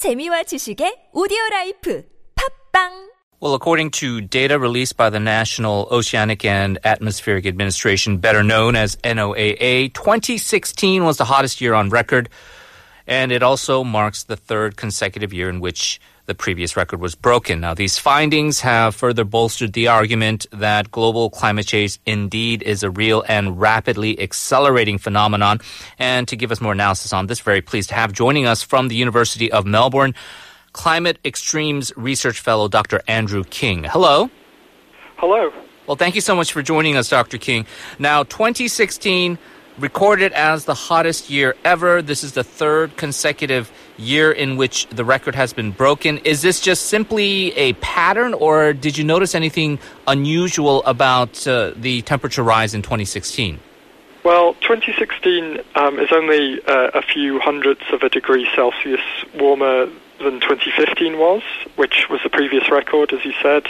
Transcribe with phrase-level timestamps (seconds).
[0.00, 2.03] 재미와 지식의 오디오 라이프
[2.35, 8.75] 팝빵 Well, according to data released by the National Oceanic and Atmospheric Administration, better known
[8.75, 12.29] as NOAA, 2016 was the hottest year on record,
[13.07, 17.59] and it also marks the third consecutive year in which the previous record was broken.
[17.61, 22.89] Now, these findings have further bolstered the argument that global climate change indeed is a
[22.89, 25.59] real and rapidly accelerating phenomenon.
[25.99, 28.87] And to give us more analysis on this, very pleased to have joining us from
[28.87, 30.13] the University of Melbourne,
[30.73, 33.01] Climate Extremes Research Fellow Dr.
[33.07, 33.83] Andrew King.
[33.83, 34.29] Hello.
[35.17, 35.51] Hello.
[35.87, 37.37] Well, thank you so much for joining us, Dr.
[37.37, 37.65] King.
[37.99, 39.37] Now, 2016
[39.77, 42.01] recorded as the hottest year ever.
[42.01, 43.71] This is the third consecutive
[44.01, 46.17] year in which the record has been broken.
[46.19, 52.01] Is this just simply a pattern, or did you notice anything unusual about uh, the
[52.01, 53.59] temperature rise in 2016?
[54.23, 59.01] Well, 2016 um, is only uh, a few hundredths of a degree Celsius
[59.33, 59.87] warmer
[60.19, 61.41] than 2015 was,
[61.75, 63.63] which was the previous record, as you said.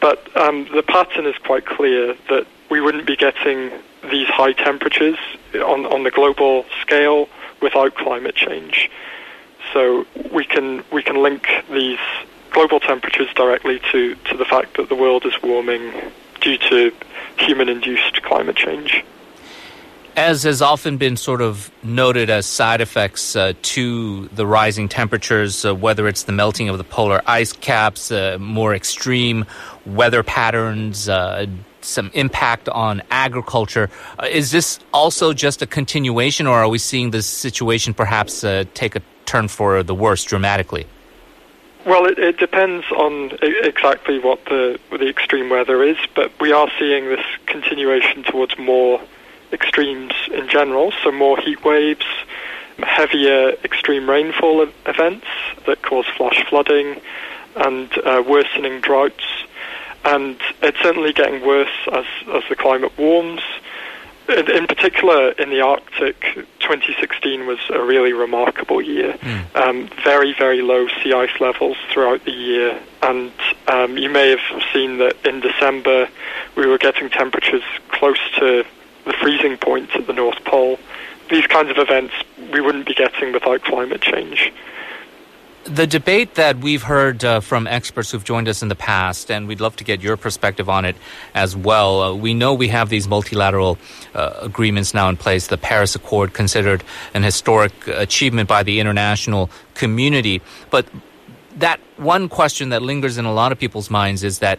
[0.00, 3.70] But um, the pattern is quite clear that we wouldn't be getting
[4.10, 5.18] these high temperatures
[5.54, 7.28] on, on the global scale
[7.60, 8.90] without climate change.
[9.72, 11.98] So we can we can link these
[12.50, 15.92] global temperatures directly to, to the fact that the world is warming
[16.40, 16.92] due to
[17.38, 19.02] human-induced climate change.
[20.14, 25.64] As has often been sort of noted as side effects uh, to the rising temperatures,
[25.64, 29.46] uh, whether it's the melting of the polar ice caps, uh, more extreme
[29.86, 31.46] weather patterns, uh,
[31.80, 37.10] some impact on agriculture, uh, is this also just a continuation, or are we seeing
[37.10, 40.86] this situation perhaps uh, take a turn for the worse dramatically?
[41.84, 46.70] Well, it, it depends on exactly what the the extreme weather is, but we are
[46.78, 49.00] seeing this continuation towards more
[49.52, 52.06] extremes in general, so more heat waves,
[52.78, 55.26] heavier extreme rainfall events
[55.66, 57.00] that cause flash flooding,
[57.56, 59.24] and uh, worsening droughts.
[60.04, 63.42] And it's certainly getting worse as, as the climate warms.
[64.28, 66.20] In, in particular, in the Arctic,
[66.60, 69.14] 2016 was a really remarkable year.
[69.14, 69.56] Mm.
[69.56, 72.80] Um, very, very low sea ice levels throughout the year.
[73.02, 73.32] And
[73.68, 76.08] um, you may have seen that in December
[76.56, 78.64] we were getting temperatures close to
[79.04, 80.78] the freezing point at the North Pole.
[81.30, 82.14] These kinds of events
[82.52, 84.52] we wouldn't be getting without climate change.
[85.64, 89.46] The debate that we've heard uh, from experts who've joined us in the past, and
[89.46, 90.96] we'd love to get your perspective on it
[91.34, 92.02] as well.
[92.02, 93.78] Uh, we know we have these multilateral
[94.12, 96.82] uh, agreements now in place, the Paris Accord, considered
[97.14, 100.42] an historic achievement by the international community.
[100.70, 100.86] But
[101.58, 104.58] that one question that lingers in a lot of people's minds is that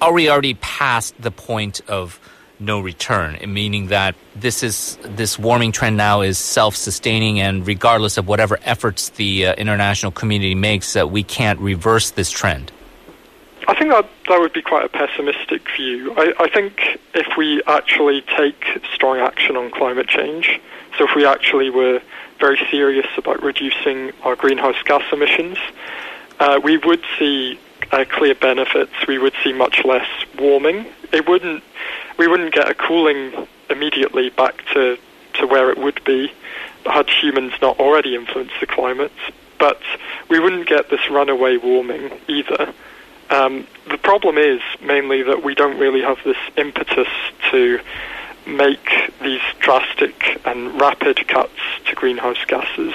[0.00, 2.20] are we already past the point of
[2.58, 8.28] no return, meaning that this is this warming trend now is self-sustaining, and regardless of
[8.28, 12.70] whatever efforts the uh, international community makes, that we can't reverse this trend.
[13.66, 16.12] I think that that would be quite a pessimistic view.
[16.16, 20.60] I, I think if we actually take strong action on climate change,
[20.98, 22.00] so if we actually were
[22.40, 25.58] very serious about reducing our greenhouse gas emissions,
[26.40, 27.58] uh, we would see
[27.92, 28.92] uh, clear benefits.
[29.06, 30.08] We would see much less
[30.38, 30.86] warming.
[31.12, 31.62] It wouldn't
[32.18, 34.96] we wouldn't get a cooling immediately back to,
[35.34, 36.32] to where it would be
[36.86, 39.12] had humans not already influenced the climate.
[39.58, 39.80] But
[40.28, 42.72] we wouldn't get this runaway warming either.
[43.30, 47.08] Um, the problem is mainly that we don't really have this impetus
[47.50, 47.80] to
[48.46, 52.92] make these drastic and rapid cuts to greenhouse gases.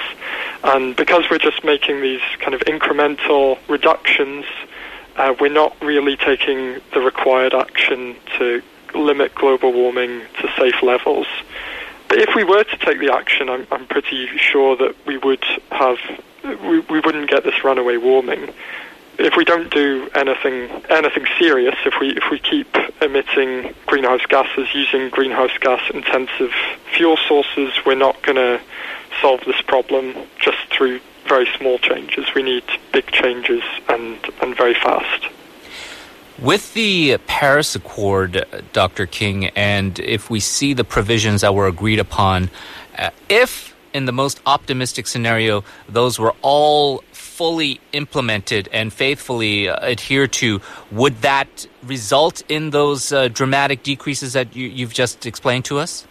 [0.62, 4.44] And because we're just making these kind of incremental reductions,
[5.20, 8.62] uh, we're not really taking the required action to
[8.94, 11.26] limit global warming to safe levels.
[12.08, 15.44] But if we were to take the action, I'm, I'm pretty sure that we would
[15.70, 15.98] have,
[16.42, 18.52] we, we wouldn't get this runaway warming.
[19.18, 24.74] If we don't do anything anything serious, if we if we keep emitting greenhouse gases
[24.74, 26.52] using greenhouse gas intensive
[26.96, 28.58] fuel sources, we're not going to
[29.20, 32.26] solve this problem just through very small changes.
[32.34, 35.28] We need big changes and and very fast.
[36.38, 39.06] With the Paris Accord, Dr.
[39.06, 42.50] King, and if we see the provisions that were agreed upon,
[42.98, 49.76] uh, if in the most optimistic scenario those were all fully implemented and faithfully uh,
[49.86, 50.60] adhered to,
[50.90, 56.06] would that result in those uh, dramatic decreases that you, have just explained to us?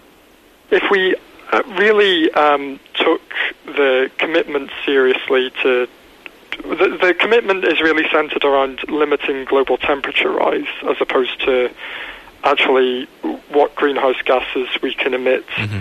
[0.72, 1.16] If we
[1.52, 3.19] uh, really um, took
[3.80, 5.88] the commitment seriously to
[6.64, 11.72] the, the commitment is really centered around limiting global temperature rise as opposed to
[12.44, 13.06] actually
[13.50, 15.48] what greenhouse gases we can emit.
[15.48, 15.80] Mm-hmm.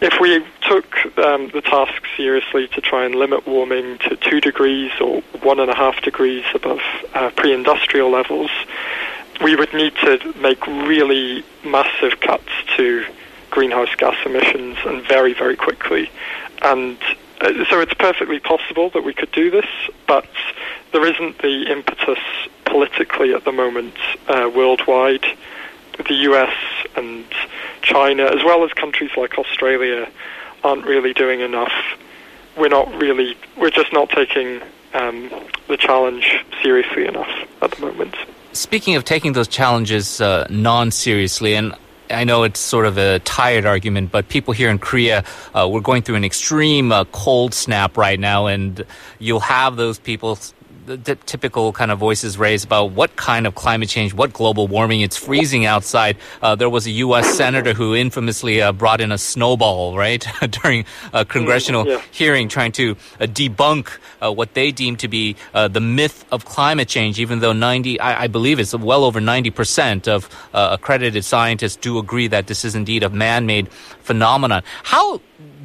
[0.00, 4.90] if we took um, the task seriously to try and limit warming to two degrees
[5.00, 6.80] or one and a half degrees above
[7.14, 8.50] uh, pre-industrial levels,
[9.40, 13.06] we would need to make really massive cuts to
[13.50, 16.10] greenhouse gas emissions and very, very quickly.
[16.62, 16.98] And
[17.40, 19.66] so it's perfectly possible that we could do this,
[20.06, 20.26] but
[20.92, 22.18] there isn't the impetus
[22.64, 23.94] politically at the moment
[24.28, 25.24] uh, worldwide.
[26.06, 26.54] The US
[26.96, 27.24] and
[27.82, 30.08] China, as well as countries like Australia,
[30.64, 31.72] aren't really doing enough.
[32.56, 34.60] We're not really, we're just not taking
[34.94, 35.30] um,
[35.68, 37.30] the challenge seriously enough
[37.62, 38.14] at the moment.
[38.52, 41.74] Speaking of taking those challenges uh, non seriously, and
[42.10, 45.24] I know it's sort of a tired argument, but people here in Korea,
[45.54, 48.84] uh, we're going through an extreme uh, cold snap right now, and
[49.18, 50.38] you'll have those people
[50.96, 55.00] the typical kind of voices raised about what kind of climate change, what global warming.
[55.00, 56.16] It's freezing outside.
[56.40, 57.36] Uh, there was a U.S.
[57.36, 60.26] senator who infamously uh, brought in a snowball, right,
[60.62, 62.02] during a congressional yeah.
[62.10, 66.44] hearing, trying to uh, debunk uh, what they deem to be uh, the myth of
[66.44, 67.20] climate change.
[67.20, 71.76] Even though 90, I, I believe it's well over 90 percent of uh, accredited scientists
[71.76, 73.70] do agree that this is indeed a man-made
[74.02, 74.62] phenomenon.
[74.82, 75.20] How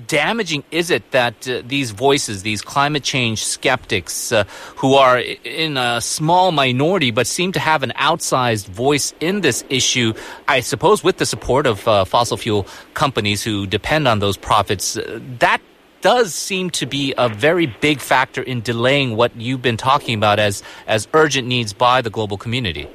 [0.08, 4.44] damaging is it that uh, these voices, these climate change skeptics, uh,
[4.76, 9.64] who are in a small minority but seem to have an outsized voice in this
[9.70, 10.14] issue,
[10.48, 14.98] I suppose with the support of uh, fossil fuel companies who depend on those profits,
[14.98, 15.62] uh, that
[16.02, 20.38] does seem to be a very big factor in delaying what you've been talking about
[20.38, 22.88] as, as urgent needs by the global community.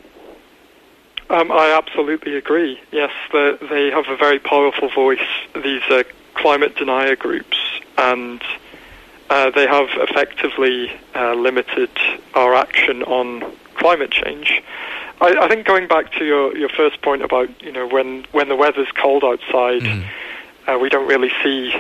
[1.31, 2.81] Um, I absolutely agree.
[2.91, 5.19] Yes, they have a very powerful voice.
[5.55, 6.03] These uh,
[6.39, 7.57] climate denier groups,
[7.97, 8.43] and
[9.31, 11.91] uh, they have effectively uh, limited
[12.35, 14.63] our action on climate change.
[15.21, 18.49] I, I, think going back to your, your first point about you know when when
[18.49, 20.05] the weather's cold outside, mm.
[20.67, 21.75] uh, we don't really see.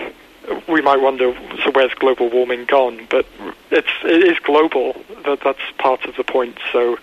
[0.66, 3.06] We might wonder, so where's global warming gone?
[3.10, 3.26] But
[3.70, 4.94] it's it is global.
[5.25, 6.58] That that's part of the point.
[6.72, 6.99] So,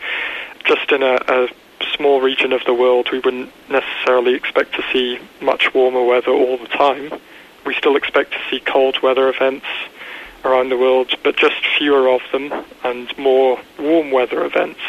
[0.66, 1.48] just in a, a
[1.96, 6.58] small region of the world, we wouldn't necessarily expect to see much warmer weather all
[6.58, 7.20] the time
[7.66, 9.66] we still expect to see cold weather events
[10.44, 12.54] around the world, but just fewer of them
[12.84, 14.80] and more warm weather events.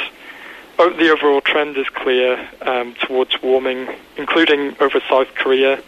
[0.76, 3.88] The overall trend is clear um, towards warming,
[4.18, 5.82] including over South Korea,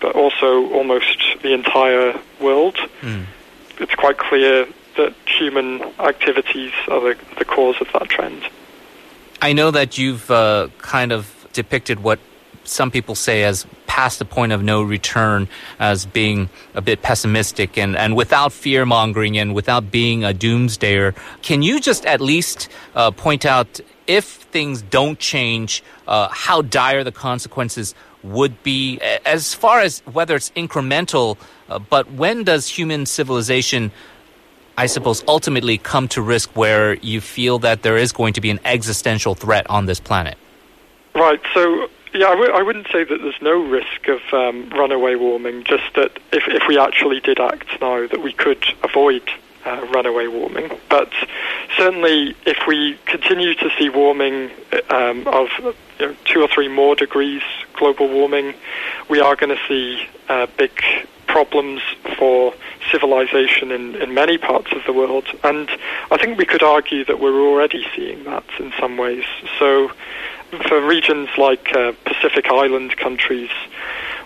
[0.00, 2.76] but also almost the entire world.
[3.02, 3.26] Mm.
[3.78, 4.66] It's quite clear
[4.96, 8.42] that human activities are the, the cause of that trend.
[9.40, 12.18] I know that you've uh, kind of depicted what
[12.64, 15.48] some people say as past the point of no return
[15.78, 21.14] as being a bit pessimistic and, and without fear mongering and without being a doomsdayer.
[21.42, 27.04] Can you just at least uh, point out if things don't change, uh, how dire
[27.04, 31.36] the consequences would be as far as whether it's incremental,
[31.68, 33.90] uh, but when does human civilization
[34.76, 38.48] I suppose, ultimately come to risk where you feel that there is going to be
[38.48, 40.38] an existential threat on this planet?
[41.14, 41.40] Right.
[41.52, 45.64] So yeah, I w- I wouldn't say that there's no risk of um, runaway warming,
[45.64, 49.22] just that if, if we actually did act now, that we could avoid
[49.64, 50.70] uh, runaway warming.
[50.88, 51.10] But
[51.76, 54.50] certainly, if we continue to see warming
[54.90, 55.48] um, of
[55.98, 57.42] you know, two or three more degrees
[57.74, 58.54] global warming,
[59.08, 60.72] we are going to see uh, big
[61.26, 61.80] problems
[62.18, 62.52] for
[62.90, 65.24] civilization in, in many parts of the world.
[65.42, 65.70] And
[66.10, 69.24] I think we could argue that we're already seeing that in some ways.
[69.58, 69.90] So
[70.60, 73.50] for regions like uh, Pacific Island countries,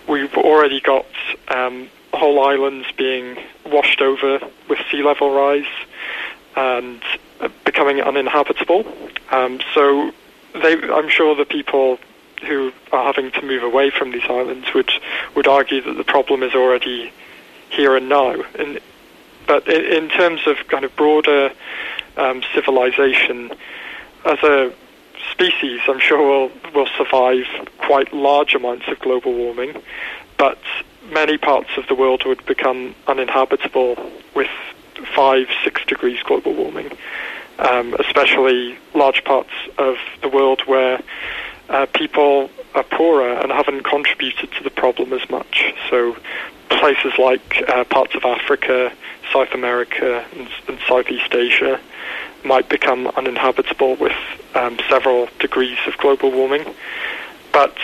[0.07, 1.05] we've already got
[1.47, 5.65] um, whole islands being washed over with sea level rise
[6.55, 7.01] and
[7.39, 8.85] uh, becoming uninhabitable.
[9.31, 10.11] Um, so
[10.53, 11.99] they, I'm sure the people
[12.45, 14.91] who are having to move away from these islands would
[15.35, 17.11] would argue that the problem is already
[17.69, 18.35] here and now.
[18.59, 18.79] And,
[19.47, 21.51] but in, in terms of kind of broader
[22.17, 23.51] um, civilization,
[24.25, 24.73] as a
[25.31, 27.45] species, I'm sure will will survive
[27.77, 29.81] quite large amounts of global warming,
[30.37, 30.59] but
[31.09, 33.95] many parts of the world would become uninhabitable
[34.35, 34.49] with
[35.15, 36.91] five, six degrees global warming.
[37.59, 41.01] Um, especially large parts of the world where
[41.69, 45.73] uh, people are poorer and haven't contributed to the problem as much.
[45.89, 46.15] So
[46.69, 48.91] places like uh, parts of Africa,
[49.31, 51.79] South America, and, and Southeast Asia
[52.43, 54.15] might become uninhabitable with
[54.55, 56.65] um, several degrees of global warming.
[57.51, 57.77] But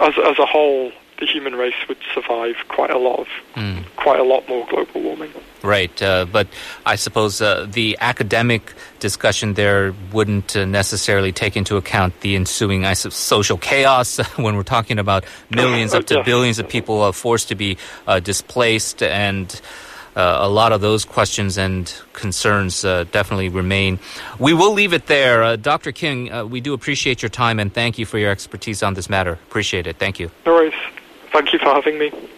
[0.00, 3.73] as, as a whole, the human race would survive quite a lot of mm.
[4.04, 5.32] Quite a lot more global warming.
[5.62, 6.46] Right, uh, but
[6.84, 12.84] I suppose uh, the academic discussion there wouldn't uh, necessarily take into account the ensuing
[12.94, 17.54] social chaos when we're talking about millions up to billions of people uh, forced to
[17.54, 19.60] be uh, displaced and.
[20.16, 23.98] Uh, a lot of those questions and concerns uh, definitely remain.
[24.38, 25.42] We will leave it there.
[25.42, 25.90] Uh, Dr.
[25.90, 29.10] King, uh, we do appreciate your time and thank you for your expertise on this
[29.10, 29.32] matter.
[29.32, 29.96] Appreciate it.
[29.96, 30.30] Thank you.
[30.46, 30.72] No worries.
[31.32, 32.12] Thank you for having me.